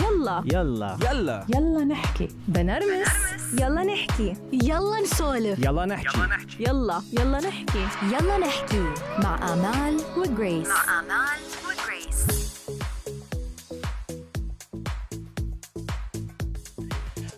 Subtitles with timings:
[0.00, 0.42] يلا.
[0.52, 0.96] يلا.
[1.10, 1.46] يلا.
[1.54, 2.28] يلا نحكي.
[2.48, 3.08] بنرمس.
[3.60, 4.34] يلا نحكي.
[4.52, 5.58] يلا نسولف.
[5.58, 6.18] يلا نحكي.
[6.60, 7.38] يلا يلا.
[7.40, 7.86] نحكي.
[8.12, 8.84] يلا نحكي.
[9.22, 10.68] مع آمال وجريس.
[10.68, 12.26] مع آمال وجريس.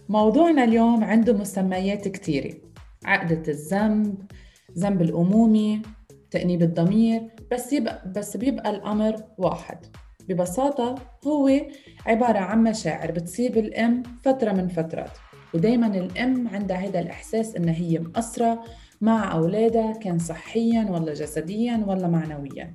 [0.09, 2.55] موضوعنا اليوم عنده مسميات كثيرة
[3.05, 4.15] عقدة الذنب
[4.79, 5.83] ذنب الأمومة
[6.31, 9.79] تأنيب الضمير بس يبقى بس بيبقى الأمر واحد.
[10.29, 10.95] ببساطة
[11.27, 11.51] هو
[12.07, 15.11] عبارة عن مشاعر بتصير بالأم فترة من فترات
[15.55, 18.65] ودايما الأم عندها هذا الإحساس إنها هي مقصرة
[19.01, 22.75] مع أولادها كان صحيا ولا جسديا ولا معنويا.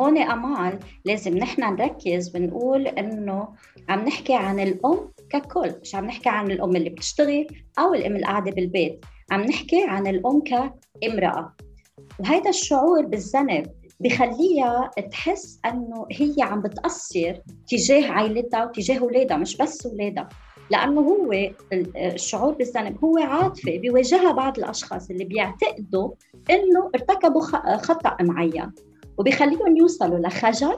[0.00, 3.48] هون أمان لازم نحن نركز ونقول إنه
[3.88, 7.46] عم نحكي عن الأم ككل مش عم نحكي عن الأم اللي بتشتغل
[7.78, 11.56] أو الأم القاعدة بالبيت عم نحكي عن الأم كامرأة.
[12.20, 17.34] وهذا الشعور بالذنب بخليها تحس إنه هي عم بتقصر
[17.68, 20.28] تجاه عائلتها وتجاه أولادها مش بس أولادها
[20.70, 21.32] لأنه هو
[21.96, 26.10] الشعور بالذنب هو عاطفه بيواجهها بعض الأشخاص اللي بيعتقدوا
[26.50, 27.40] إنه ارتكبوا
[27.76, 28.72] خطأ معين
[29.18, 30.76] وبيخليهم يوصلوا لخجل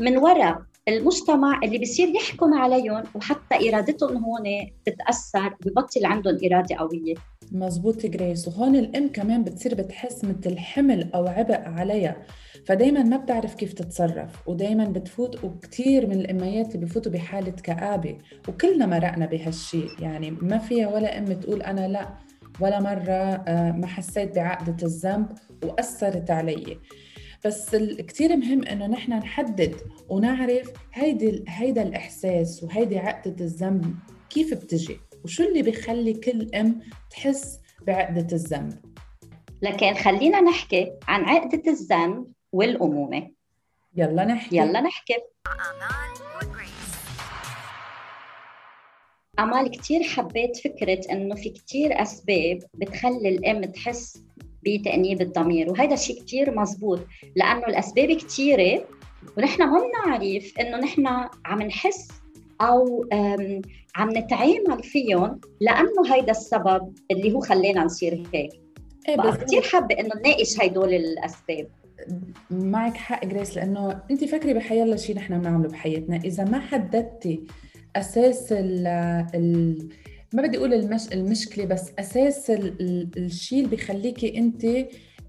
[0.00, 4.44] من وراء المجتمع اللي بصير يحكم عليهم وحتى إرادتهم هون
[4.84, 7.14] تتاثر وببطل عندهم إرادة قوية.
[7.52, 8.48] مزبوط جريس.
[8.48, 12.16] وهون الأم كمان بتصير بتحس مثل حمل أو عبء عليها.
[12.66, 18.18] فدايما ما بتعرف كيف تتصرف ودايما بتفوت وكثير من الأميات اللي بفوتوا بحالة كآبة.
[18.48, 22.08] وكلنا مرقنا بهالشيء يعني ما فيها ولا أم تقول أنا لا
[22.60, 25.26] ولا مرة ما حسيت بعقدة الذنب
[25.64, 26.78] وأثرت علي.
[27.44, 29.74] بس كثير مهم إنه نحن نحدد
[30.08, 33.94] ونعرف هيدي هيدا الإحساس وهيدي عقدة الذنب
[34.30, 34.96] كيف بتجي.
[35.24, 36.80] وشو اللي بيخلي كل أم
[37.10, 38.78] تحس بعقدة الذنب؟
[39.62, 43.30] لكن خلينا نحكي عن عقدة الذنب والأمومة.
[43.96, 44.56] يلا نحكي.
[44.56, 45.14] يلا نحكي.
[49.38, 54.24] أمال كتير حبيت فكرة إنه في كتير أسباب بتخلي الأم تحس
[54.66, 57.00] بتأنيب الضمير وهذا الشيء كتير مزبوط
[57.36, 58.88] لأنه الأسباب كتيرة
[59.36, 61.06] ونحن ما بنعرف إنه نحن
[61.44, 62.08] عم نحس
[62.60, 63.04] أو
[63.96, 68.50] عم نتعامل فيهم لأنه هيدا السبب اللي هو خلينا نصير هيك.
[69.08, 71.68] إيه كتير حابة إنه نناقش هدول الأسباب.
[72.50, 77.44] معك حق جريس لأنه انت فكري بحيالله شيء نحن بنعمله بحياتنا؟ إذا ما حددتي
[77.96, 78.86] أساس ال
[79.34, 79.88] ال
[80.34, 81.12] ما بدي أقول المش...
[81.12, 82.80] المشكلة بس أساس ال...
[82.80, 83.10] ال...
[83.16, 84.64] الشيء اللي بخليكي انت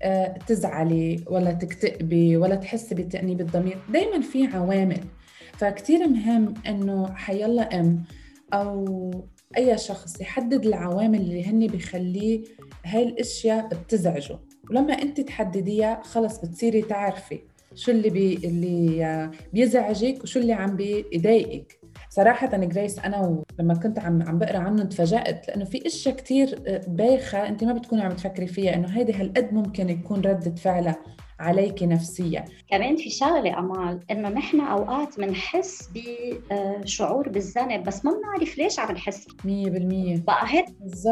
[0.01, 4.99] آه، تزعلي ولا تكتئبي ولا تحسي بتأنيب الضمير دائما في عوامل.
[5.59, 8.03] فكتير مهم إنه حيلا أم
[8.53, 9.11] أو
[9.57, 12.43] أي شخص يحدد العوامل اللي هن بخليه
[12.85, 14.39] هاي الأشياء بتزعجه
[14.69, 17.39] ولما أنت تحدديها خلص بتصيري تعرفي
[17.75, 23.43] شو اللي بي اللي آه، بيزعجك وشو اللي عم بيضايقك صراحة جريس أنا.
[23.59, 27.73] لما كنت عم عم بقرأ عنه تفاجأت لأنه في أشياء كتير آه، بايخة أنت ما
[27.73, 30.97] بتكوني عم تفكري فيها إنه هيدي هالقد ممكن يكون ردة فعلها
[31.39, 32.45] عليك نفسيا.
[32.69, 35.89] كمان في شغلة أمال إنه نحن أوقات بنحس
[36.83, 39.27] بشعور بالذنب بس ما بنعرف ليش عم نحس.
[39.45, 40.17] مية بالمية.
[40.27, 40.65] بقى هيك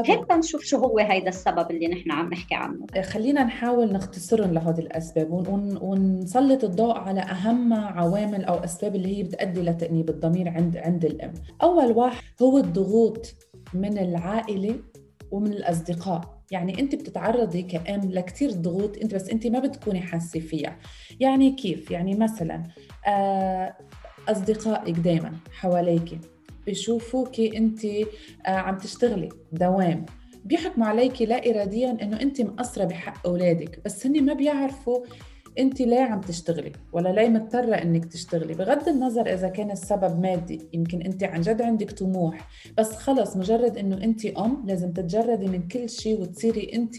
[0.06, 2.86] هيك بنشوف شو هو هيدا السبب اللي نحن عم نحكي عنه.
[3.04, 9.18] خلينا نحاول نختصرهم لهذه الأسباب ون- ون- ونسلط الضوء على أهم عوامل أو أسباب اللي
[9.18, 11.34] هي بتؤدي لتأنيب الضمير عند عند الأم.
[11.64, 13.34] أول واحد هو الضغوط
[13.74, 14.76] من العائلة
[15.32, 16.37] ومن الأصدقاء.
[16.52, 20.78] يعني أنت بتتعرضي كأم لكتير ضغوط أنت بس أنت ما بتكوني حاسة فيها
[21.19, 22.63] يعني كيف؟ يعني مثلا
[23.08, 23.74] آه،
[24.30, 26.19] أصدقائك دايما حواليك
[26.66, 30.06] بيشوفوكي أنت آه، عم تشتغلي دوام
[30.46, 35.06] بيحكموا عليكي لا إراديا إنه أنت مقصرة بحق أولادك بس هن ما بيعرفوا
[35.59, 40.69] أنت ليه عم تشتغلي؟ ولا ليه مضطرة إنك تشتغلي؟ بغض النظر إذا كان السبب مادي
[40.73, 42.47] يمكن أنت عن جد عندك طموح.
[42.78, 46.96] بس خلص مجرد إنه أنت أم لازم تتجردي من كل شيء وتصيري أنت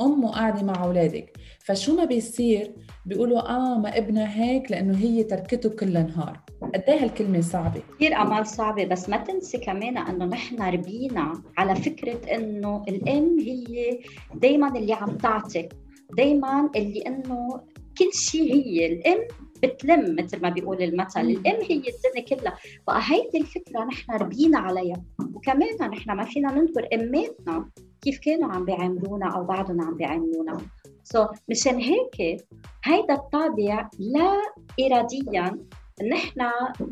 [0.00, 1.36] أم وقاعدة مع أولادك.
[1.64, 2.72] فشو ما بيصير؟
[3.06, 6.40] بيقولوا آه ما ابنها هيك لأنه هي تركته كل نهار.
[6.74, 11.74] قد إيه هالكلمة صعبة؟ كثير امال صعبة بس ما تنسي كمان إنه نحن ربينا على
[11.74, 14.00] فكرة إنه الأم هي
[14.34, 15.68] دائما اللي عم تعطي.
[16.16, 17.60] دائما اللي إنه
[17.98, 18.86] كل شيء هي.
[18.86, 19.18] الأم
[19.62, 21.20] بتلم مثل ما بيقول المثل.
[21.20, 22.56] الأم هي الدنيا كلها.
[22.86, 25.02] بقى هيدي الفكرة نحن ربينا عليها.
[25.34, 27.70] وكمان نحن ما فينا ننكر أماتنا
[28.02, 30.58] كيف كانوا عم بيعاملونا أو بعدهم عم بيعاملونا.
[31.04, 32.46] سو so, مشان هيك
[32.84, 34.42] هيدا الطابع لا
[34.80, 35.58] اراديا
[36.02, 36.40] نحن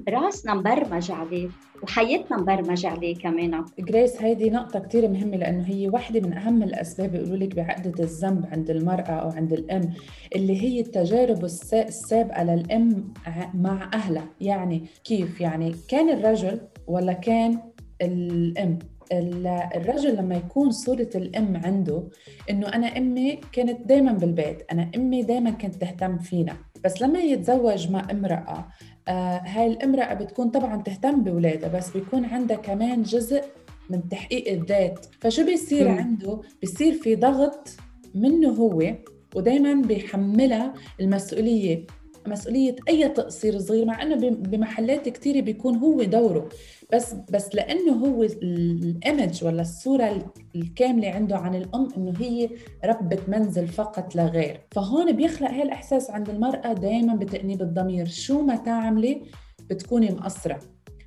[0.08, 1.48] راسنا مبرمج عليه
[1.82, 3.64] وحياتنا مبرمج عليه كمان.
[3.78, 8.46] جريس هيدي نقطة كتير مهمة لأنه هي واحدة من أهم الأسباب بيقولوا لك بعقدة الذنب
[8.52, 9.92] عند المرأة أو عند الأم
[10.36, 13.12] اللي هي التجارب السابقة للأم
[13.54, 14.28] مع أهلها.
[14.40, 17.58] يعني كيف؟ يعني كان الرجل ولا كان
[18.02, 18.78] الأم؟
[19.12, 22.02] الرجل لما يكون صورة الأم عنده
[22.50, 26.56] إنه أنا أمي كانت دايما بالبيت أنا أمي دايما كانت تهتم فينا.
[26.84, 28.68] بس لما يتزوج مع امرأة
[29.08, 33.42] آه هاي الامرأة بتكون طبعا تهتم بولادها بس بيكون عندها كمان جزء
[33.90, 35.06] من تحقيق الذات.
[35.20, 35.98] فشو بيصير م.
[35.98, 37.68] عنده؟ بيصير في ضغط
[38.14, 38.94] منه هو
[39.34, 41.86] ودايما بيحملها المسؤولية.
[42.26, 46.48] مسؤولية أي تقصير صغير مع أنه بمحلات كثيرة بيكون هو دوره.
[46.94, 52.50] بس بس لأنه هو الإيمج ولا الصورة الكاملة عنده عن الأم إنه هي
[52.84, 54.60] ربة منزل فقط لا غير.
[54.70, 58.06] فهون بيخلق هالإحساس عند المرأة دائما بتأنيب الضمير.
[58.06, 59.22] شو ما تعملي
[59.70, 60.58] بتكوني مقصرة.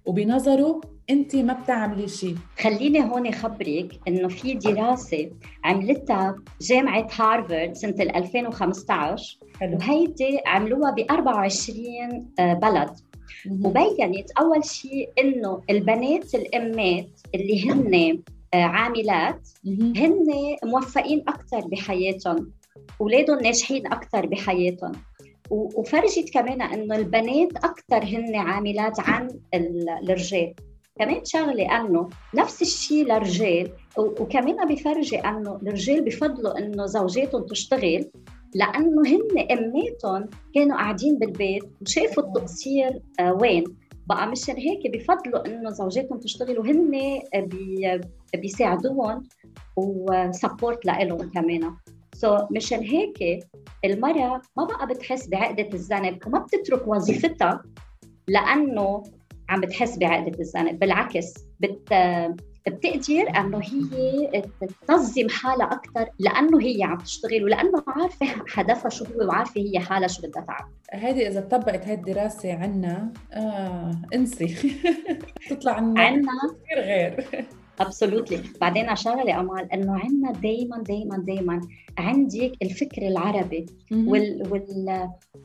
[0.06, 5.30] وبنظره أنت ما بتعملي شيء خليني هون خبرك إنه في دراسة
[5.63, 9.78] عملتها جامعة هارفارد سنة 2015 حلو.
[9.78, 12.89] وهيدي عملوها ب 24 آه، بلد.
[13.63, 19.50] وبينت أول شيء إنه البنات الأمات اللي هن آه، عاملات
[19.95, 20.25] هن
[20.63, 22.51] موفقين أكثر بحياتهم
[23.01, 24.91] أولادهم ناجحين أكثر بحياتهم.
[25.50, 30.53] وفرجت كمان إنه البنات أكثر هن عاملات عن الرجال.
[31.00, 38.09] كمان شغلة إنه نفس الشيء للرجال وكمان بفرجي إنه الرجال بفضلوا إنه زوجاتهم تشتغل
[38.55, 43.63] لأنه هن إماتهم كانوا قاعدين بالبيت وشافوا التقصير آه، وين؟
[44.07, 46.91] بقى مشان هيك بفضلوا إنه زوجاتهم تشتغل وهن
[47.35, 47.99] بي
[48.35, 49.23] بيساعدوهم
[49.75, 51.73] و support لهم كمان.
[52.15, 53.47] so so, مشان هيك
[53.85, 57.61] المرأة ما بقى بتحس بعقدة الذنب وما بتترك وظيفتها
[58.27, 59.03] لأنه
[59.50, 61.93] عم بتحس بعقدة الذنب بالعكس بت
[62.69, 64.43] بتقدر إنه هي
[64.87, 70.07] تنظم حالها أكثر لأنه هي عم تشتغل ولأنه عارفة هدفها شو هو وعارفة هي حالها
[70.07, 70.71] شو بدها تعمل.
[70.91, 74.55] هذه إذا طبقت هاي الدراسه عنا آه انسي.
[75.49, 76.31] تطلع عنا عنا؟
[76.65, 77.47] كثير غير.
[77.79, 81.61] ابسولوتلي بعدين شغلة أمال إنه عندنا دائما دائما دائما
[81.97, 84.89] عندك الفكر العربي وال, وال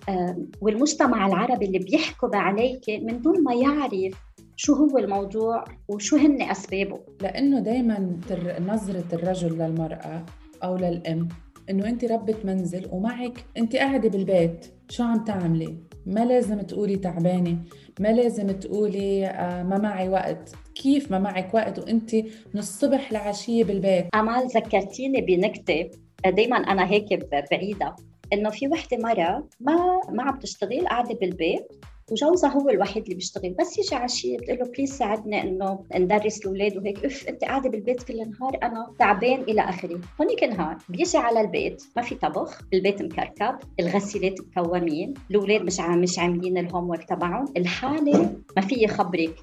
[0.08, 4.14] آه والمجتمع العربي اللي بيحكم عليك من دون ما يعرف
[4.56, 8.20] شو هو الموضوع وشو هن أسبابه؟ لأنه دائما
[8.60, 10.26] نظرة الرجل للمرأة
[10.64, 11.28] أو للأم
[11.70, 14.66] إنه أنت ربة منزل ومعك أنت قاعدة بالبيت.
[14.88, 15.76] شو عم تعملي؟
[16.06, 17.58] ما لازم تقولي تعبانة
[18.00, 20.54] ما لازم تقولي آه، ما معي وقت.
[20.74, 25.90] كيف ما معك وقت وأنت من الصبح لعشية بالبيت؟ أمال ذكرتيني بنكتة
[26.26, 27.96] دائما أنا هيك بعيدة
[28.32, 31.66] إنه في وحدة مرة ما ما عم تشتغل قاعدة بالبيت
[32.12, 36.76] وجوزها هو الوحيد اللي بيشتغل بس يجي عشية بتقول له please ساعدني إنه ندرس الأولاد
[36.76, 40.00] وهيك اف أنت قاعدة بالبيت كل النهار أنا تعبان إلى آخره.
[40.20, 45.98] هونيك نهار بيجي على البيت ما في طبخ البيت مكركب الغسيلات مكومين الأولاد مش عم
[46.00, 49.34] مش عاملين ال homework تبعهم الحالة ما في خبرك.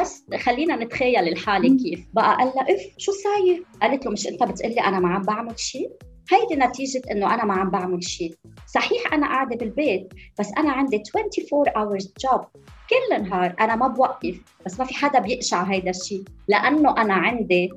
[0.00, 2.06] بس خلينا نتخيل الحالة كيف.
[2.12, 5.58] بقى قال لها اف شو صاير؟ قالت له مش أنت بتقلي أنا ما عم بعمل
[5.58, 5.90] شيء؟
[6.32, 8.34] هيدي نتيجة إنه أنا ما عم بعمل شيء
[8.66, 12.44] صحيح أنا قاعدة بالبيت بس أنا عندي 24 hours job.
[12.90, 17.70] كل النهار أنا ما بوقف بس ما في حدا بيقشع هيدا الشيء لأنه أنا عندي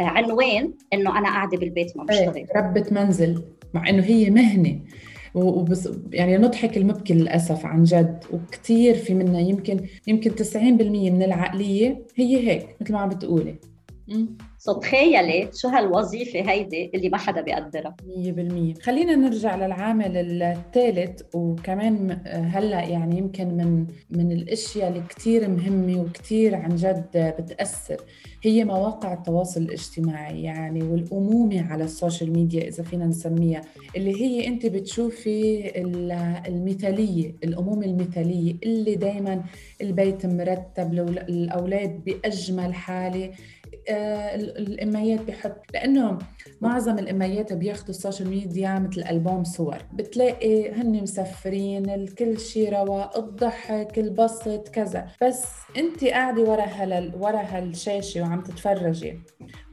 [0.00, 2.46] عنوان إنه أنا قاعدة بالبيت ما إيه، بشتغل.
[2.56, 3.42] ربة منزل
[3.74, 4.80] مع إنه هي مهنة.
[5.34, 8.24] وبس يعني نضحك المبكي للأسف عن جد.
[8.32, 10.56] وكثير في منا يمكن يمكن 90%
[11.10, 13.54] من العقلية هي هيك مثل ما عم بتقولي.
[14.58, 17.96] so تخيلي شو هالوظيفة هيدي اللي ما حدا بيقدرها.
[18.78, 26.00] 100% خلينا نرجع للعامل الثالث وكمان هلأ يعني يمكن من من الأشياء اللي كثير مهمة
[26.00, 27.96] وكثير عن جد بتأثر
[28.42, 33.60] هي مواقع التواصل الاجتماعي يعني والأمومة على ال social media إذا فينا نسميها
[33.96, 35.72] اللي هي أنت بتشوفي
[36.48, 39.44] المثالية الأمومة المثالية اللي دايما
[39.80, 40.92] البيت مرتب
[41.28, 43.30] الأولاد بأجمل حالة آه،
[43.88, 46.18] الاميات بحط لأنه
[46.60, 49.78] معظم الاميات بياخذوا ال social media مثل ألبوم صور.
[49.92, 55.06] بتلاقي هن مسافرين الكل شيء رواق الضحك البسط كذا.
[55.22, 55.44] بس
[55.76, 59.18] أنت قاعدة ورا هال ورا هالشاشة وعم تتفرجي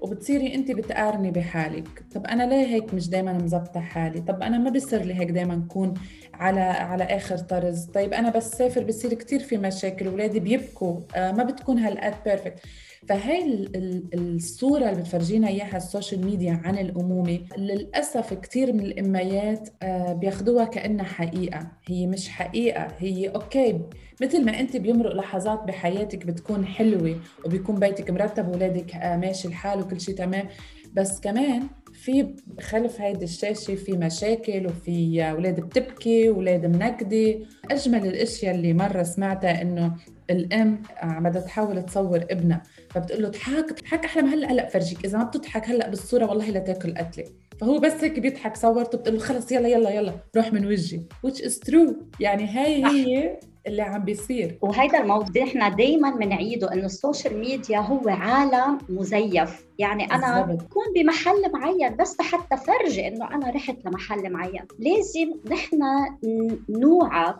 [0.02, 2.04] وبتصيري أنت بتقارني بحالك.
[2.16, 5.64] طب أنا ليه هيك مش دائما مزبطة حالي؟ طب أنا ما بصير لي هيك دائما
[5.66, 5.94] اكون
[6.34, 7.86] على على آخر طرز.
[7.86, 11.00] طيب أنا بس سوفار بصير كثير في مشاكل اولادي بيبكوا.
[11.16, 12.60] آه ما بتكون هالقد perfect
[13.08, 18.80] فهي ال- ال- الصورة اللي بتفرجينا إياها ال social media عن الأمومة للأسف كثير من
[18.80, 21.72] الأميات آه، بياخدوها كأنها حقيقة.
[21.88, 23.80] هي مش حقيقة هي okay
[24.22, 29.80] مثل ما أنت بيمرق لحظات بحياتك بتكون حلوة وبيكون بيتك مرتب وولادك آه، ماشي الحال
[29.80, 30.48] وكل شيء تمام.
[30.94, 37.40] بس كمان في خلف هيدي الشاشة في مشاكل وفي أولاد بتبكي وأولاد منكدة.
[37.72, 39.96] أجمل الأشياء اللي مرة سمعتها إنه
[40.30, 45.18] الأم عم تحاول تصور ابنها فبتقول له اضحك اضحك أحلى ما هلأ هلأ فرجيك إذا
[45.18, 47.26] ما بتضحك هلأ بالصورة والله لا تاكل قتلة.
[47.60, 51.40] فهو بس هيك بيضحك صورته بتقول له خلص يلا يلا يلا روح من وجهي which
[51.40, 51.94] is true.
[52.20, 54.58] يعني هاي هي اللي عم بيصير.
[54.62, 59.66] وهيدا الموضوع إحنا دائما بنعيده إنه ال social media هو عالم مزيف.
[59.80, 60.64] يعني أنا بالضبط.
[60.64, 64.64] بكون بمحل معين بس حتى فرجي إنه أنا رحت لمحل معين.
[64.80, 65.80] لازم نحن
[66.70, 67.34] نوعى.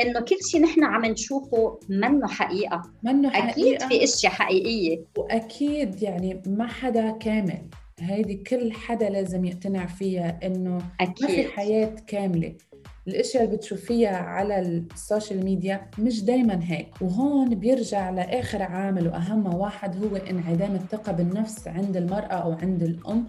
[0.00, 2.82] إنه كل شيء نحن عم نشوفه منه حقيقة.
[3.02, 5.04] منه أكيد حقيقة في أشياء حقيقية.
[5.18, 7.62] وأكيد يعني ما حدا كامل.
[8.00, 11.48] هيدي كل حدا لازم يقتنع فيها إنه ما في أكيد.
[11.48, 12.54] حياة كاملة.
[13.08, 17.02] الأشياء اللي بتشوفيها على السوشيال ميديا مش دايما هيك.
[17.02, 23.26] وهون بيرجع لآخر عامل وأهم واحد هو انعدام الثقة بالنفس عند المرأة أو عند الأم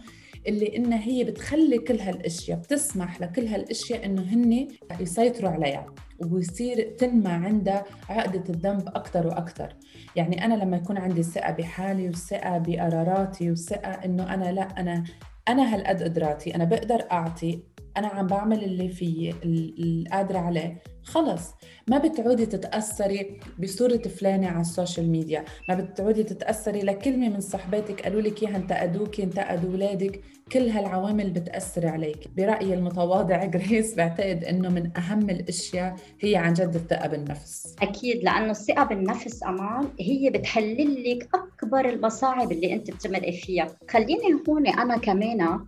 [0.47, 4.67] اللي إنها هي بتخلي كل هالأشياء بتسمح لكل هالأشياء إنه هن
[4.99, 5.85] يسيطروا عليها
[6.19, 9.75] وبيصير تنمى عندها عقدة الذنب أكثر وأكثر
[10.15, 15.03] يعني أنا لما يكون عندي ثقة بحالي وثقة بقراراتي وثقة إنه أنا لا أنا
[15.47, 17.59] أنا هالقد قدراتي أنا بقدر أعطي
[17.97, 20.81] أنا عم بعمل اللي فيي اللي قادرة عليه.
[21.03, 21.51] خلص.
[21.87, 25.45] ما بتعودي تتأثري بصورة فلانة على السوشيال ميديا.
[25.69, 30.21] ما بتعودي تتأثري لكلمة من صحباتك قالوا لك إياها انتقدوكي انتقدوا أولادك
[30.51, 32.27] كل هالعوامل بتأثر عليك.
[32.37, 37.75] برأيي المتواضع جريس بعتقد إنه من أهم الأشياء هي عن جد الثقة بالنفس.
[37.81, 43.67] أكيد لأنه الثقة بالنفس أمان هي بتحلل لك أكبر المصاعب اللي أنت بتمرقي فيها.
[43.89, 45.59] خليني هون أنا كمان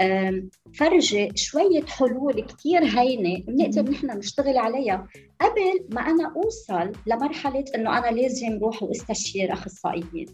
[0.00, 3.90] أم، فرجي شوية حلول كتير هينة بنقدر.
[3.90, 5.08] نحن نشتغل عليها.
[5.40, 10.26] قبل ما أنا أوصل لمرحلة إنه أنا لازم روح وأستشير أخصائيين.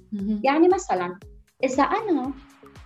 [0.44, 1.18] يعني مثلا
[1.64, 2.33] إذا أنا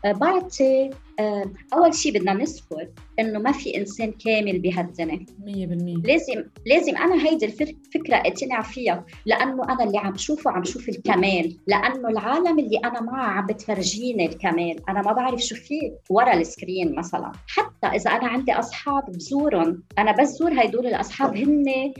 [0.04, 0.90] بعطي
[1.20, 2.88] آه، أول شيء بدنا نذكر
[3.20, 5.96] إنه ما في إنسان كامل بهالدنيا مية بالمية.
[5.96, 11.56] لازم لازم أنا هيدي الفكرة اقتنع فيها لأنه أنا اللي عم شوفه عم شوف الكمال
[11.66, 14.88] لأنه العالم اللي أنا معه عم بتفرجيني الكمال.
[14.88, 17.32] أنا ما بعرف شو في ورا السكرين مثلا.
[17.48, 21.92] حتى إذا أنا عندي أصحاب بزورهم أنا بزور هدول الأصحاب هن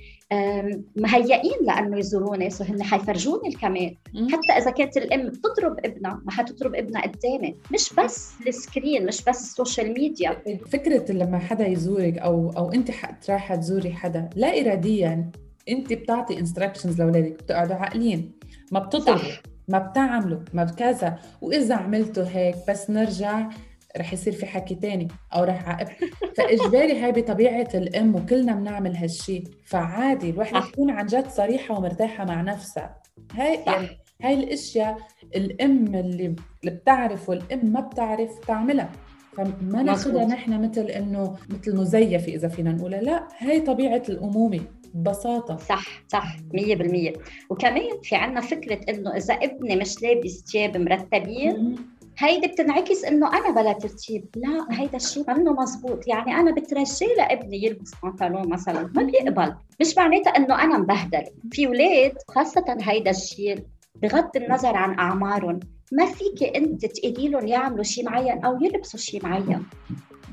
[0.97, 3.97] مهيئين لأنه يزوروني so هن حيفرجوني الكمال.
[4.15, 7.55] حتى إذا كانت الأم بتضرب ابنها ما حتضرب ابنها قدامي.
[7.75, 10.37] مش بس ال screen مش بس ال social media.
[10.69, 15.31] فكرة لما حدا يزورك أو أو أنت ح- رايحة تزوري حدا لا إراديا
[15.69, 18.33] أنت بتعطي instructions لأولادك بتقعدوا عاقلين.
[18.73, 19.43] ما بتطلبوا صح.
[19.69, 21.19] ما بتعملوا ما بكذا.
[21.41, 23.49] وإذا عملتوا هيك بس نرجع
[23.99, 25.89] رح يصير في حكي تاني أو رح عقب.
[26.37, 29.45] فإجباري هاي بطبيعة الأم وكلنا بنعمل هالشي.
[29.67, 30.71] فعادي الوحدة صح.
[30.71, 33.03] تكون عن جد صريحة ومرتاحة مع نفسها.
[33.33, 33.59] هاي.
[33.67, 33.89] يعني
[34.23, 34.99] هاي الأشياء
[35.37, 38.91] الأم اللي اللي بتعرف والام ما بتعرف تعملها.
[39.37, 40.25] فما ناخذها.
[40.25, 44.61] نحن مثل إنه مثل مزيفة إذا فينا نقولها لا هاي طبيعة الأمومة
[44.95, 45.57] ببساطة.
[45.57, 47.13] صح صح 100%
[47.51, 51.77] وكمان في عنا فكرة إنه إذا ابني مش لابس ثياب مرتبين
[52.19, 54.25] هيدي بتنعكس إنه أنا بلا ترتيب.
[54.37, 56.09] لا هيدا الشيء منه مزبوط.
[56.09, 59.55] يعني أنا بترجي لابني يلبس بنطلون مثلا ما بيقبل.
[59.81, 61.25] مش معناتها إنه أنا مبهدل.
[61.53, 63.65] في ولاد خاصة هيدا الشيء
[64.03, 65.61] بغض النظر عن أعمارهم
[65.93, 69.67] ما فيك أنت تقولي لهم يعملوا شيء معين أو يلبسوا شيء معين.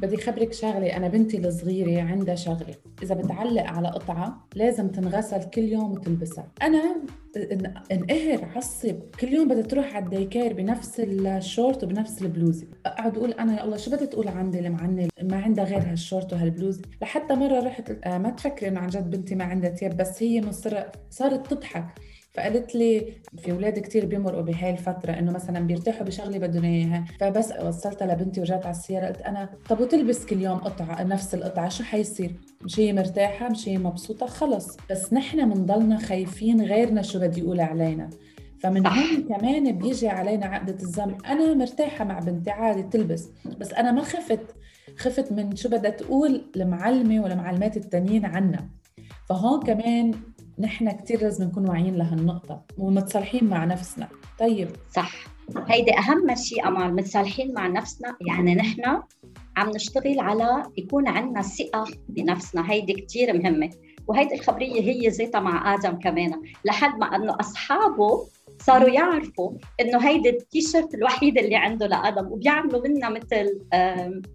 [0.02, 0.98] بدي خبرك شغلة.
[0.98, 2.76] أنا بنتي الصغيرة عندها شغلة.
[3.04, 6.48] إذا بتعلق على قطعة لازم تنغسل كل يوم وتلبسها.
[6.64, 8.96] إن- انقهر عصب.
[9.20, 12.68] كل يوم بدها تروح على ال daycare بنفس الشورت وبنفس البلوزة.
[12.86, 16.82] أقعد أقول أنا يا الله شو بدها تقول عندي المعني ما عندها غير هالشورت وهالبلوزة.
[17.02, 20.42] لحتى مرة رحت آه، ما تفكري إنه عن جد بنتي ما عندها ثياب بس هي
[20.42, 21.86] مصرة صارت تضحك.
[22.36, 27.06] فقالت لي في أولاد كتير بيمرقوا بهاي الفترة إنه مثلا بيرتاحوا بشغلة بدهم إياها.
[27.20, 31.70] فبس وصلتها لبنتي ورجعت على السيارة قلت أنا طب وتلبس كل يوم قطعة نفس القطعة
[31.70, 34.78] شو حيصير؟ مش هي مرتاحة مش هي مبسوطة خلص.
[34.92, 38.10] بس نحن بنضلنا خايفين غيرنا شو بده يقول علينا.
[38.60, 38.88] فمن.
[38.88, 44.02] هون كمان بيجي علينا عقدة الذنب أنا مرتاحة مع بنتي عادي تلبس بس أنا ما
[44.02, 44.56] خفت.
[44.98, 48.70] خفت من شو بدها تقول المعلمة والمعلمات التانيين عنا.
[49.30, 50.12] فهون كمان
[50.60, 54.08] نحن كتير لازم نكون واعيين لهالنقطة ومتصالحين مع نفسنا.
[54.40, 54.70] طيب.
[54.96, 55.12] صح.
[55.68, 58.16] هيدي أهم شيء أمال متصالحين مع نفسنا.
[58.28, 59.02] يعني نحن
[59.58, 62.72] عم نشتغل على يكون عندنا ثقة بنفسنا.
[62.72, 63.70] هيدي كثير مهمة.
[64.08, 66.42] وهيدي الخبرية هي ذاتها مع آدم كمان.
[66.66, 68.28] لحد ما إنه أصحابه
[68.62, 73.60] صاروا يعرفوا إنه هيدي التيشيرت الوحيده اللي عنده لأدم وبيعملوا منها مثل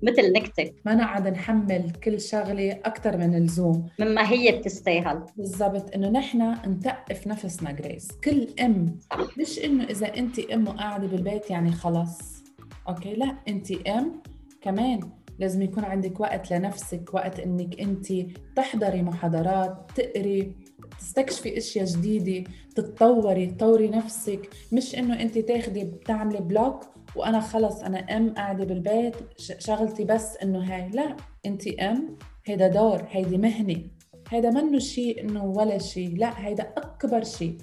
[0.02, 0.72] مثل نكتة.
[0.84, 3.86] ما نقعد نحمل كل شغلة أكثر من اللزوم.
[3.98, 5.26] مما هي بتستاهل.
[5.36, 8.98] بالضبط إنه نحن نتقف نفسنا جريس كل أم
[9.38, 12.44] مش إنه إذا انت أم وقاعدة بالبيت يعني خلص
[12.88, 14.22] okay؟ لا انت أم
[14.60, 15.00] كمان.
[15.40, 18.12] لازم يكون عندك وقت لنفسك وقت إنك أنت
[18.56, 20.54] تحضري محاضرات تقري
[20.98, 24.50] تستكشفي أشياء جديدة تتطوري تطوري نفسك.
[24.72, 26.80] مش إنه أنت تاخدي بتعملي block
[27.16, 30.88] وأنا خلص أنا أم قاعدة بالبيت شغلتي بس إنه هاي.
[30.88, 31.16] لا
[31.46, 32.18] أنت أم.
[32.46, 33.82] هيدا دور هيدي مهنة.
[34.30, 36.16] هيدا منه شيء إنه ولا شيء.
[36.16, 37.58] لا هيدا أكبر شيء.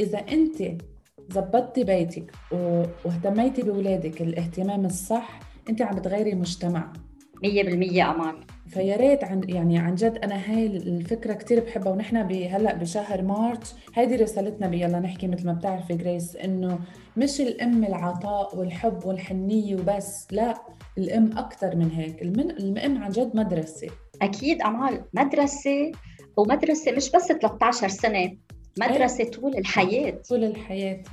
[0.00, 0.62] إذا أنت
[1.30, 2.32] زبطتي بيتك
[3.04, 6.92] واهتميتي باولادك الاهتمام الصح أنت عم بتغيري مجتمع.
[7.44, 8.34] 100% أمان.
[8.68, 13.76] فيا ريت عن يعني عن جد أنا هاي الفكرة كثير بحبها ونحن هلأ بشهر مارس
[13.94, 16.78] هيدي رسالتنا بيلا نحكي مثل ما بتعرفي جريس إنه
[17.16, 20.54] مش الأم العطاء والحب والحنية وبس لا
[20.98, 22.22] الأم أكثر من هيك.
[22.22, 23.88] المن- الأم عن جد مدرسة.
[24.22, 25.92] أكيد أمال مدرسة
[26.36, 28.32] ومدرسة مش بس 13 سنة
[28.80, 30.10] مدرسة طول الحياة.
[30.28, 31.02] طول الحياة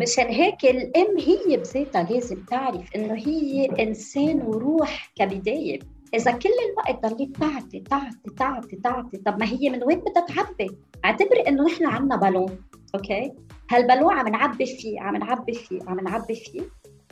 [0.00, 5.78] مشان هيك الام هي بذاتها لازم تعرف إنه هي إنسان وروح كبداية.
[6.14, 10.70] إذا كل الوقت ضليت تعطي تعطي تعطي تعطي طب ما هي من وين بدها تعبي؟
[11.04, 12.58] اعتبري إنه نحن عنا بالون
[12.94, 13.32] okay؟
[13.70, 16.60] هالبالون عم نعبي فيه عم نعبي فيه عم نعبي فيه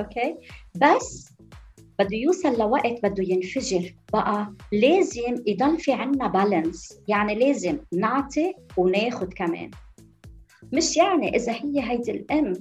[0.01, 0.37] okay؟
[0.75, 1.33] بس
[1.99, 3.95] بده يوصل لوقت بده ينفجر.
[4.13, 9.71] بقى لازم يضل في عنا balance يعني لازم نعطي وناخد كمان.
[10.73, 12.53] مش يعني إذا هي هيدي الأم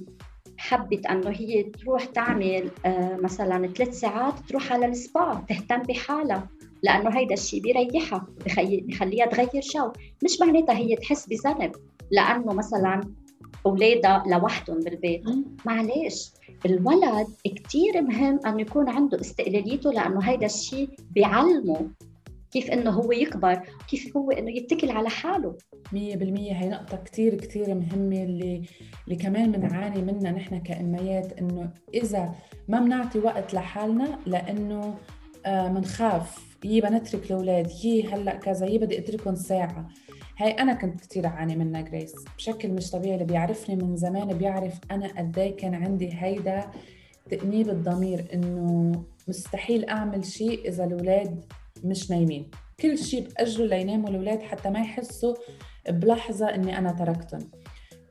[0.58, 6.48] حبت إنه هي تروح تعمل آه، مثلا ثلاث ساعات تروح على السبا تهتم بحالها.
[6.82, 8.26] لأنه هيدا الشيء بيريحها.
[8.46, 9.92] بخليها تغير جو.
[10.24, 11.72] مش معناتها هي تحس بذنب.
[12.10, 13.00] لأنه مثلا
[13.66, 15.22] أولادها لوحدهم بالبيت.
[15.66, 16.32] معلش
[16.66, 21.90] الولد كتير مهم انه يكون عنده استقلاليته لأنه هيدا الشيء بيعلمه
[22.52, 25.56] كيف إنه هو يكبر كيف هو إنه يتكل على حاله.
[25.92, 28.62] مية بالمية هي نقطة كتير كتير مهمة اللي
[29.04, 32.34] اللي كمان بنعاني منها نحن كأميات إنه إذا
[32.68, 34.94] ما بنعطي وقت لحالنا لأنه
[35.46, 39.88] آه منخاف يي بنترك الأولاد يي هلأ كذا يي بدي أتركهم ساعة.
[40.40, 44.74] هاي أنا كنت كتير أعاني منها جريس بشكل مش طبيعي اللي بيعرفني من زمان بيعرف
[44.90, 46.70] أنا قد إيه كان عندي هيدا
[47.30, 48.92] تأنيب الضمير إنه
[49.28, 51.44] مستحيل أعمل شيء إذا الأولاد
[51.84, 52.50] مش نايمين.
[52.80, 55.34] كل شيء بأجله ليناموا الأولاد حتى ما يحسوا
[55.88, 57.50] بلحظة إني أنا تركتهم.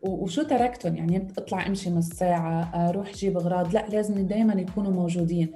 [0.01, 5.51] وشو تركتهم؟ يعني أطلع أمشي نص ساعة أروح جيب أغراض لا لازم دائما يكونوا موجودين.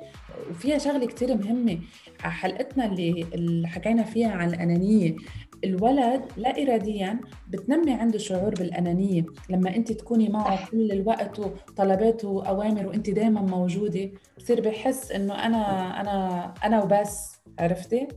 [0.50, 1.80] وفيها شغلة كتير مهمة.
[2.24, 5.16] على حلقتنا اللي, حكينا فيها عن الأنانية
[5.64, 12.88] الولد لا إراديا بتنمي عنده شعور بالأنانية لما أنت تكوني معه كل الوقت وطلبات وأوامر
[12.88, 15.62] وأنت دائما موجودة بصير بحس إنه أنا
[16.02, 18.08] أنا أنا وبس عرفتي؟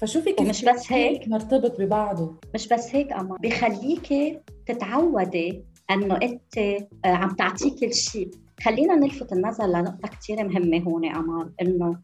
[0.00, 1.28] فشوفي كيف ومش بس هيك.
[1.28, 8.30] نرتبط ببعضه مش بس هيك أما بخليكي تتعودي إنه أنت آه، عم تعطيه كل شيء
[8.60, 11.98] خلينا نلفت النظر لنقطة كتير مهمة هون أمان إنه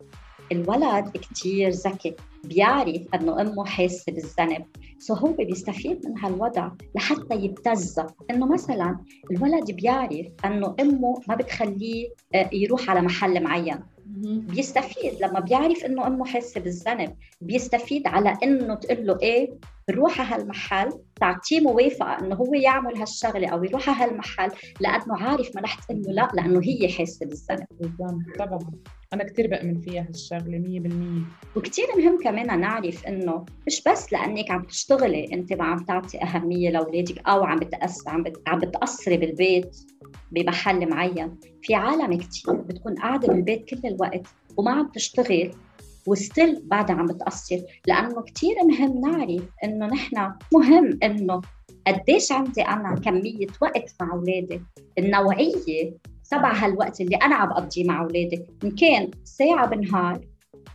[0.53, 4.67] الولد كتير ذكي بيعرف إنه أمه حاسة بالذنب.
[4.99, 8.99] سو هو بيستفيد من هالوضع لحتى يبتزها إنه مثلا
[9.31, 13.79] الولد بيعرف إنه أمه ما بتخليه آه، يروح على محل معين.
[14.55, 17.17] بيستفيد لما بيعرف إنه أمه حاسة بالذنب.
[17.41, 19.51] بيستفيد على إنه تقول له إيه؟
[19.91, 25.57] روح على هالمحل تعطيه موافقة إنه هو يعمل هالشغلة أو يروح على هالمحل لأنه عارف
[25.57, 28.59] ما رح تقول له لا لأنه هي حاسة بالذنب بالضبط طبعا.
[29.13, 31.23] أنا كتير بأمن فيها هالشغلة مية بالمية.
[31.57, 36.71] وكتير مهم كمان نعرف إنه مش بس لأنك عم تشتغلي أنت ما عم تعطي أهمية
[36.71, 38.43] لأولادك أو عم بتأس عم بت...
[38.47, 39.77] عم بتقصري بالبيت
[40.33, 41.39] بمحل معين.
[41.63, 45.51] في عالم كتير بتكون قاعدة بالبيت كل الوقت وما عم تشتغل
[46.07, 51.41] وستيل بعدها عم بتقصر لأنه كتير مهم نعرف إنه نحن مهم إنه
[51.87, 54.63] قديش عندي أنا كمية وقت مع أولادي
[54.99, 55.95] النوعية
[56.31, 60.21] تبع هالوقت اللي أنا عم بقضيه مع أولادي إن كان ساعة بالنهار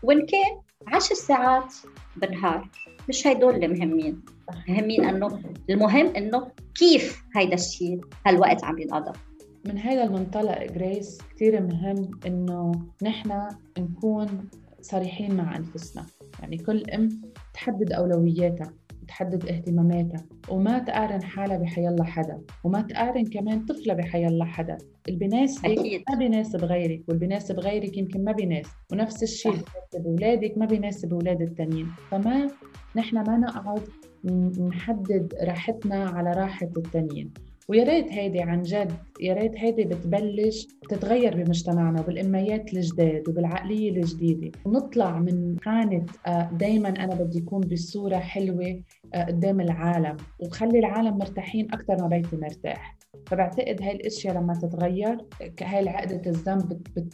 [0.04, 1.74] وإن كان عشر ساعات
[2.18, 2.70] بالنهار
[3.10, 4.22] مش هيدول اللي مهمين
[4.68, 9.20] مهمين إنه المهم إنه كيف هيدا الشيء هالوقت عم ينقضى.
[9.66, 12.72] من هذا المنطلق جريس كتير مهم إنه
[13.04, 14.50] نحن نكون
[14.88, 16.06] صريحين مع أنفسنا
[16.40, 17.22] يعني كل أم
[17.54, 18.74] تحدد أولوياتها
[19.08, 25.66] تحدد اهتماماتها وما تقارن حالها بحيالله حدا وما تقارن كمان طفلة بحيالله حدا اللي بيناسبك.
[26.10, 29.52] ما بيناسب غيرك واللي بيناسب غيرك يمكن ما بيناسب ونفس الشيء.
[29.52, 32.48] بيناسب أولادك ما بيناسب أولاد التانيين فما
[32.96, 33.82] نحن ما نقعد
[34.60, 37.34] نحدد راحتنا على راحة التانيين
[37.70, 44.52] ويا ريت هيدي عن جد يا ريت هيدي بتبلش تتغير بمجتمعنا وبالأميات الجداد وبالعقلية الجديدة.
[44.66, 46.06] ونطلع من خانة
[46.52, 48.82] دائما أنا بدي أكون بصورة حلوة
[49.16, 52.98] قدام العالم وخلي العالم مرتاحين أكثر ما بيتي مرتاح.
[53.28, 55.18] فبعتقد هاي الأشياء لما تتغير
[55.62, 57.14] هاي عقده الذنب بت بت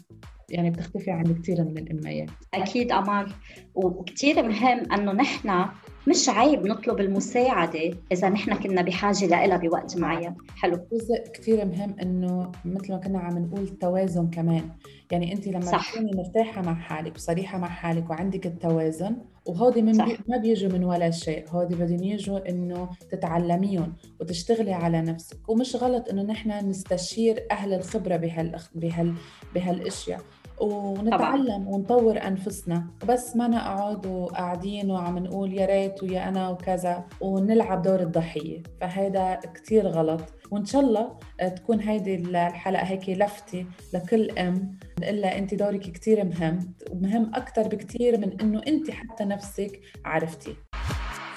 [0.50, 2.30] يعني بتختفي عند كثير من الأميات.
[2.54, 3.32] أكيد امال
[3.76, 5.66] وكثير مهم إنه نحن
[6.08, 10.36] مش عيب نطلب المساعدة إذا نحن كنا بحاجة لها بوقت معين.
[10.58, 10.88] حلو.
[10.94, 14.70] جزء كثير مهم إنه مثل ما كنا عم نقول توازن كمان.
[15.12, 15.92] يعني أنت لما صح.
[15.92, 20.84] تكوني مرتاحة مع حالك وصريحة مع حالك وعندك التوازن وهودي من بي ما بيجوا من
[20.84, 21.46] ولا شيء.
[21.50, 25.50] هودي بدهم يجوا إنه تتعلميهم وتشتغلي على نفسك.
[25.50, 29.14] ومش غلط إنه نحن نستشير أهل الخبرة بهال بهال
[29.56, 30.22] بهالأشياء.
[30.64, 31.68] ونتعلم طبعا.
[31.68, 32.88] ونطور أنفسنا.
[33.08, 38.64] بس ما نقعد وقاعدين وعم نقول يا ريت ويا أنا وكذا ونلعب دور الضحية.
[38.82, 40.22] فهذا كثير غلط.
[40.52, 41.18] وإن شاء الله
[41.56, 44.80] تكون هيدي الحلقة هيك لفتة لكل أم.
[45.00, 46.74] إلا أنت دورك كثير مهم.
[46.92, 50.56] ومهم أكثر بكثير من إنه أنت حتى نفسك عرفتي.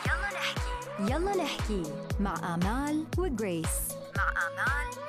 [0.06, 1.12] يلا نحكي.
[1.12, 1.82] يلا نحكي
[2.20, 3.88] مع آمال وجريس.
[4.16, 5.05] مع آمال